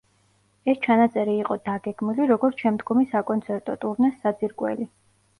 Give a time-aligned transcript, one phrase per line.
[0.71, 4.89] ეს ჩანაწერი იყო დაგეგმილი, როგორც შემდგომი საკონცერტო ტურნეს საძირკველი.